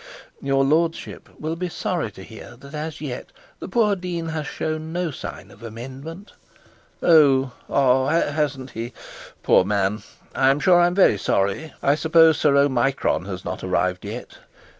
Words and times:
'Your 0.41 0.63
lordship 0.63 1.29
will 1.39 1.55
be 1.55 1.69
sorry 1.69 2.09
to 2.13 2.23
hear 2.23 2.55
that 2.55 2.73
as 2.73 3.01
yet 3.01 3.31
the 3.59 3.67
poor 3.67 3.95
dean 3.95 4.29
has 4.29 4.47
shown 4.47 4.91
no 4.91 5.11
signs 5.11 5.53
of 5.53 5.61
amendment.' 5.61 6.31
'Oh 7.03 7.51
ah 7.69 8.07
hasn't 8.09 8.71
he? 8.71 8.93
Poor 9.43 9.63
man! 9.63 10.01
I'm 10.33 10.59
sure 10.59 10.81
I'm 10.81 10.95
very 10.95 11.19
sorry. 11.19 11.73
I 11.83 11.93
suppose 11.93 12.39
Sir 12.39 12.57
Omicron 12.57 13.25
has 13.25 13.45
not 13.45 13.63
arrived 13.63 14.03
yet?' 14.03 14.39